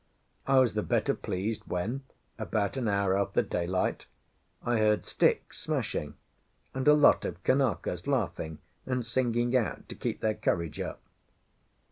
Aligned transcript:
I 0.47 0.57
was 0.57 0.73
the 0.73 0.81
better 0.81 1.13
pleased 1.13 1.61
when, 1.67 2.01
about 2.39 2.75
an 2.75 2.87
hour 2.87 3.15
after 3.15 3.43
daylight, 3.43 4.07
I 4.63 4.79
heard 4.79 5.05
sticks 5.05 5.59
smashing 5.59 6.15
and 6.73 6.87
a 6.87 6.95
lot 6.95 7.23
of 7.23 7.43
Kanakas 7.43 8.07
laughing, 8.07 8.57
and 8.87 9.05
singing 9.05 9.55
out 9.55 9.87
to 9.89 9.93
keep 9.93 10.21
their 10.21 10.33
courage 10.33 10.79
up. 10.79 11.01